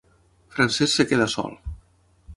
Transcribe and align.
Francesc 0.55 1.05
es 1.05 1.09
queda 1.13 1.29
sol. 1.37 1.57